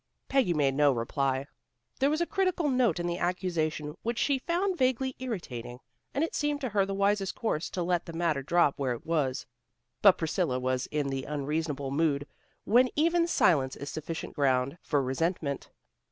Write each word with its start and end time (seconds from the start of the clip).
Peggy 0.29 0.55
made 0.55 0.73
no 0.73 0.91
reply. 0.91 1.45
There 1.99 2.09
was 2.09 2.21
a 2.21 2.25
critical 2.25 2.67
note 2.67 2.99
in 2.99 3.05
the 3.05 3.19
accusation 3.19 3.95
which 4.01 4.17
she 4.17 4.39
found 4.39 4.75
vaguely 4.75 5.13
irritating, 5.19 5.79
and 6.11 6.23
it 6.23 6.33
seemed 6.33 6.59
to 6.61 6.69
her 6.69 6.87
the 6.87 6.95
wisest 6.95 7.35
course 7.35 7.69
to 7.69 7.83
let 7.83 8.07
the 8.07 8.13
matter 8.13 8.41
drop 8.41 8.79
where 8.79 8.93
it 8.93 9.05
was. 9.05 9.45
But 10.01 10.17
Priscilla 10.17 10.57
was 10.59 10.87
in 10.87 11.09
the 11.09 11.25
unreasonable 11.25 11.91
mood 11.91 12.25
when 12.63 12.89
even 12.95 13.27
silence 13.27 13.75
is 13.75 13.91
sufficient 13.91 14.33
ground 14.33 14.79
for 14.81 15.03
resentment. 15.03 15.69